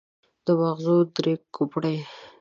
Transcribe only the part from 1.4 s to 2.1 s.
کوپړۍ.